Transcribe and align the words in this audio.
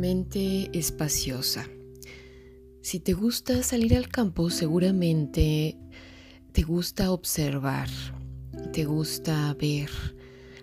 Mente 0.00 0.70
espaciosa. 0.72 1.68
Si 2.80 3.00
te 3.00 3.12
gusta 3.12 3.62
salir 3.62 3.94
al 3.94 4.08
campo, 4.08 4.48
seguramente 4.48 5.76
te 6.52 6.62
gusta 6.62 7.12
observar, 7.12 7.90
te 8.72 8.86
gusta 8.86 9.54
ver. 9.60 9.90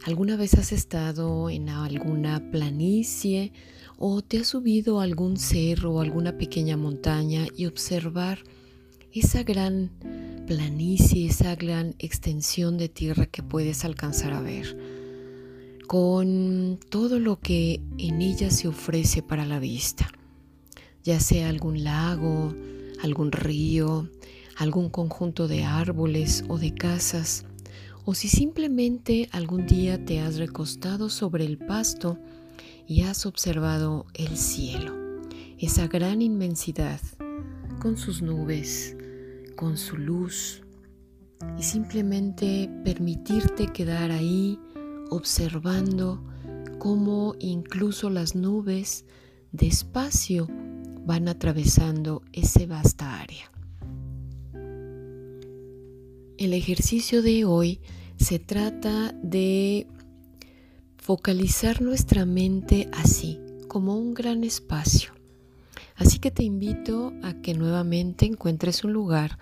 ¿Alguna 0.06 0.38
vez 0.38 0.56
has 0.56 0.72
estado 0.72 1.52
en 1.52 1.70
alguna 1.70 2.50
planicie 2.50 3.54
o 4.00 4.24
te 4.24 4.40
has 4.40 4.48
subido 4.48 5.00
a 5.00 5.04
algún 5.04 5.38
cerro 5.38 5.94
o 5.94 6.02
alguna 6.02 6.40
pequeña 6.40 6.76
montaña 6.76 7.46
y 7.56 7.68
observar 7.68 8.40
esa 9.12 9.44
gran 9.44 9.92
planicie, 10.48 11.28
esa 11.28 11.54
gran 11.54 11.94
extensión 12.00 12.80
de 12.80 12.90
tierra 12.90 13.28
que 13.28 13.44
puedes 13.44 13.86
alcanzar 13.86 14.34
a 14.34 14.42
ver? 14.42 14.97
Con 15.88 16.80
todo 16.90 17.18
lo 17.18 17.40
que 17.40 17.82
en 17.98 18.22
ella 18.22 18.52
se 18.52 18.68
ofrece 18.68 19.24
para 19.24 19.46
la 19.46 19.58
vista, 19.58 20.10
ya 21.04 21.22
sea 21.22 21.48
algún 21.48 21.86
lago, 21.86 22.54
algún 23.02 23.32
río, 23.32 24.10
algún 24.58 24.90
conjunto 24.90 25.48
de 25.48 25.64
árboles 25.64 26.44
o 26.50 26.58
de 26.58 26.74
casas, 26.74 27.46
o 28.04 28.16
si 28.16 28.28
simplemente 28.28 29.30
algún 29.32 29.66
día 29.66 30.04
te 30.04 30.20
has 30.20 30.38
recostado 30.38 31.10
sobre 31.10 31.46
el 31.46 31.58
pasto 31.58 32.18
y 32.86 33.04
has 33.04 33.26
observado 33.26 34.06
el 34.14 34.36
cielo, 34.36 34.94
esa 35.58 35.88
gran 35.88 36.22
inmensidad, 36.22 37.00
con 37.80 37.98
sus 37.98 38.22
nubes, 38.22 38.98
con 39.56 39.78
su 39.78 39.96
luz, 39.96 40.64
y 41.58 41.64
simplemente 41.64 42.70
permitirte 42.84 43.68
quedar 43.68 44.12
ahí 44.12 44.60
observando 45.10 46.24
cómo 46.80 47.36
incluso 47.40 48.10
las 48.10 48.36
nubes 48.36 49.06
despacio 49.52 50.48
van 51.06 51.28
atravesando 51.28 52.22
ese 52.34 52.66
vasta 52.66 53.20
área. 53.20 53.52
El 56.38 56.54
ejercicio 56.54 57.22
de 57.22 57.46
hoy 57.46 57.82
se 58.18 58.40
trata 58.40 59.14
de 59.24 59.88
focalizar 60.98 61.82
nuestra 61.82 62.26
mente 62.26 62.90
así, 62.92 63.40
como 63.68 63.98
un 63.98 64.14
gran 64.14 64.44
espacio. 64.44 65.14
Así 65.96 66.20
que 66.20 66.30
te 66.30 66.44
invito 66.44 67.14
a 67.24 67.34
que 67.42 67.54
nuevamente 67.54 68.26
encuentres 68.26 68.84
un 68.84 68.94
lugar 68.94 69.40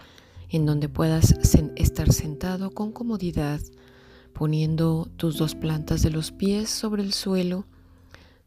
en 0.50 0.66
donde 0.66 0.88
puedas 0.88 1.36
estar 1.76 2.14
sentado 2.14 2.72
con 2.72 2.92
comodidad, 2.92 3.60
poniendo 4.36 5.10
tus 5.16 5.38
dos 5.38 5.56
plantas 5.56 6.04
de 6.04 6.12
los 6.12 6.32
pies 6.32 6.70
sobre 6.70 7.02
el 7.02 7.14
suelo, 7.14 7.66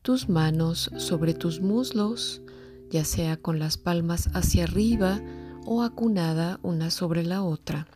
tus 0.03 0.29
manos 0.29 0.91
sobre 0.99 1.33
tus 1.35 1.61
muslos, 1.61 2.43
ya 2.91 3.05
sea 3.05 3.39
con 3.39 3.59
las 3.59 3.79
palmas 3.79 4.29
hacia 4.35 4.65
arriba 4.65 5.21
o 5.65 5.83
acunada 5.83 6.61
una 6.63 6.91
sobre 6.91 7.25
la 7.25 7.43
otra. 7.43 7.89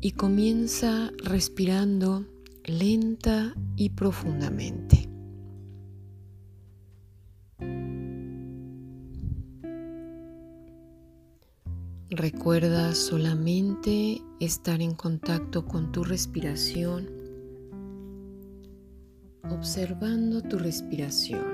Y 0.00 0.12
comienza 0.12 1.10
respirando 1.24 2.24
lenta 2.64 3.54
y 3.74 3.90
profundamente. 3.90 5.07
Recuerda 12.10 12.94
solamente 12.94 14.22
estar 14.40 14.80
en 14.80 14.94
contacto 14.94 15.66
con 15.66 15.92
tu 15.92 16.04
respiración, 16.04 17.06
observando 19.42 20.40
tu 20.40 20.58
respiración. 20.58 21.44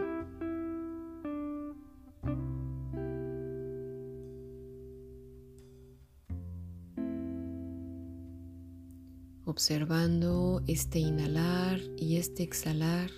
Observando 9.44 10.62
este 10.68 11.00
inhalar 11.00 11.80
y 11.96 12.18
este 12.18 12.44
exhalar 12.44 13.10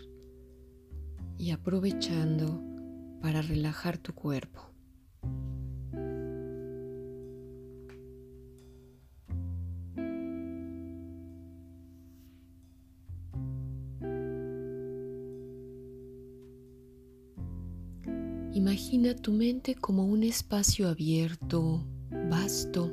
y 1.36 1.50
aprovechando 1.50 2.62
para 3.20 3.42
relajar 3.42 3.98
tu 3.98 4.14
cuerpo. 4.14 4.75
Imagina 18.56 19.14
tu 19.14 19.32
mente 19.32 19.74
como 19.74 20.06
un 20.06 20.22
espacio 20.22 20.88
abierto, 20.88 21.86
vasto, 22.30 22.90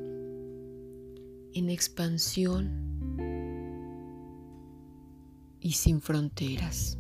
en 1.54 1.70
expansión 1.70 2.70
y 5.62 5.72
sin 5.72 6.02
fronteras. 6.02 6.98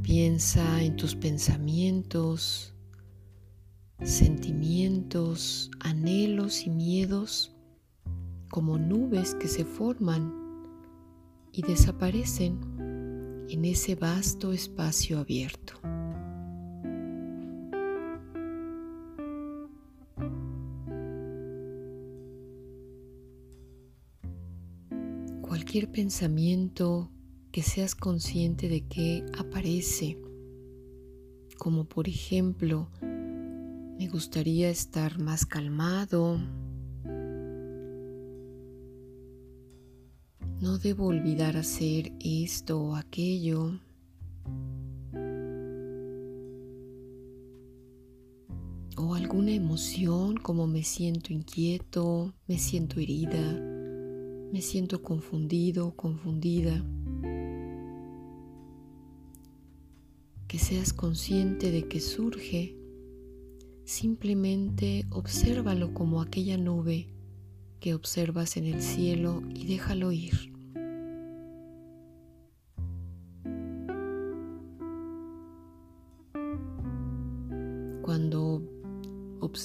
Piensa 0.00 0.82
en 0.82 0.96
tus 0.96 1.14
pensamientos, 1.14 2.72
sentimientos, 4.02 5.70
anhelos 5.78 6.64
y 6.64 6.70
miedos 6.70 7.54
como 8.48 8.78
nubes 8.78 9.34
que 9.34 9.48
se 9.48 9.66
forman 9.66 10.32
y 11.52 11.60
desaparecen 11.60 12.75
en 13.48 13.64
ese 13.64 13.94
vasto 13.94 14.52
espacio 14.52 15.18
abierto. 15.18 15.74
Cualquier 25.42 25.90
pensamiento 25.90 27.10
que 27.52 27.62
seas 27.62 27.94
consciente 27.94 28.68
de 28.68 28.86
que 28.86 29.24
aparece, 29.38 30.18
como 31.56 31.84
por 31.84 32.08
ejemplo, 32.08 32.90
me 33.00 34.08
gustaría 34.08 34.68
estar 34.68 35.18
más 35.18 35.46
calmado, 35.46 36.38
No 40.66 40.78
debo 40.78 41.06
olvidar 41.06 41.56
hacer 41.56 42.12
esto 42.18 42.82
o 42.82 42.96
aquello. 42.96 43.78
O 48.96 49.14
alguna 49.14 49.52
emoción 49.52 50.36
como 50.36 50.66
me 50.66 50.82
siento 50.82 51.32
inquieto, 51.32 52.34
me 52.48 52.58
siento 52.58 52.98
herida, 52.98 53.38
me 54.52 54.60
siento 54.60 55.04
confundido, 55.04 55.94
confundida. 55.94 56.84
Que 60.48 60.58
seas 60.58 60.92
consciente 60.92 61.70
de 61.70 61.86
que 61.86 62.00
surge, 62.00 62.76
simplemente 63.84 65.04
obsérvalo 65.10 65.94
como 65.94 66.20
aquella 66.20 66.58
nube 66.58 67.14
que 67.78 67.94
observas 67.94 68.56
en 68.56 68.64
el 68.64 68.82
cielo 68.82 69.44
y 69.54 69.66
déjalo 69.66 70.10
ir. 70.10 70.55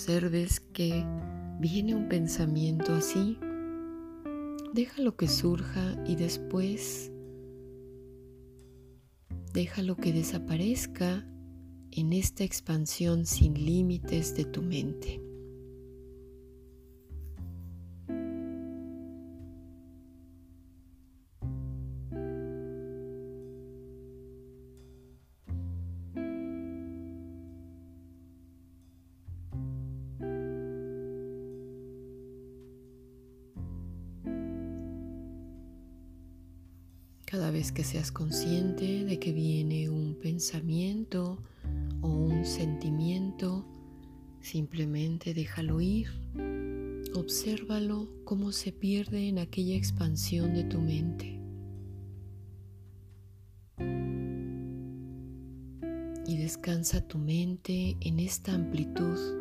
Observes 0.02 0.60
que 0.74 1.06
viene 1.60 1.94
un 1.94 2.10
pensamiento 2.10 2.92
así, 2.92 3.38
déjalo 4.74 5.16
que 5.16 5.28
surja 5.28 5.96
y 6.08 6.16
después 6.16 7.12
déjalo 9.54 9.98
que 9.98 10.12
desaparezca 10.12 11.24
en 11.92 12.14
esta 12.14 12.44
expansión 12.44 13.28
sin 13.28 13.54
límites 13.54 14.34
de 14.34 14.46
tu 14.46 14.64
mente. 14.64 15.22
Cada 37.32 37.50
vez 37.50 37.72
que 37.72 37.86
seas 37.86 38.12
consciente 38.12 39.06
de 39.06 39.18
que 39.18 39.32
viene 39.32 39.90
un 39.90 40.16
pensamiento 40.16 41.42
o 42.02 42.10
un 42.10 42.44
sentimiento, 42.44 43.66
simplemente 44.42 45.34
déjalo 45.34 45.80
ir. 45.80 46.10
Obsérvalo 47.16 48.10
cómo 48.26 48.52
se 48.52 48.74
pierde 48.74 49.30
en 49.30 49.40
aquella 49.40 49.78
expansión 49.78 50.54
de 50.54 50.66
tu 50.66 50.82
mente. 50.82 51.38
y 56.28 56.38
descansa 56.38 57.02
tu 57.02 57.18
mente 57.18 57.98
en 58.00 58.20
esta 58.20 58.54
amplitud. 58.54 59.41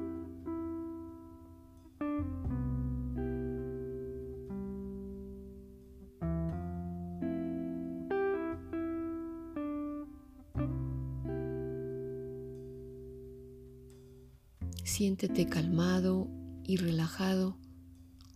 Siéntete 14.85 15.47
calmado 15.47 16.29
y 16.65 16.77
relajado 16.77 17.56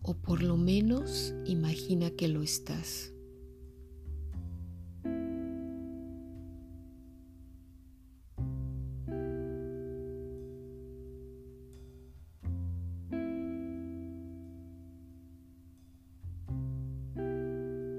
o 0.01 0.13
por 0.13 0.43
lo 0.43 0.57
menos 0.57 1.33
imagina 1.45 2.11
que 2.11 2.27
lo 2.27 2.43
estás. 2.43 3.11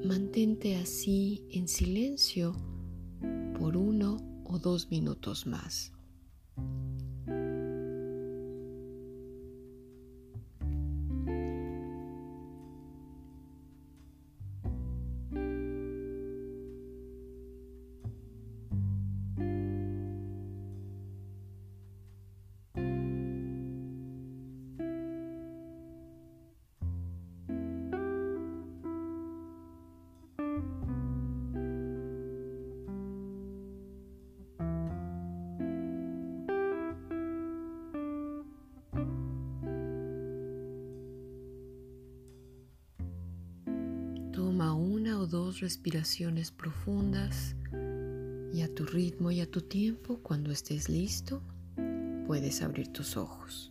Mantente 0.05 0.77
así 0.77 1.43
en 1.51 1.67
silencio 1.67 2.55
por 3.59 3.77
uno 3.77 4.19
o 4.45 4.59
dos 4.61 4.91
minutos 4.91 5.47
más. 5.47 5.96
Dos 45.37 45.61
respiraciones 45.61 46.51
profundas 46.51 47.55
y 48.55 48.63
a 48.63 48.75
tu 48.75 48.87
ritmo 48.87 49.31
y 49.31 49.43
a 49.43 49.51
tu 49.51 49.61
tiempo, 49.61 50.19
cuando 50.23 50.51
estés 50.51 50.89
listo, 50.89 51.43
puedes 52.27 52.63
abrir 52.63 52.89
tus 52.89 53.19
ojos. 53.19 53.71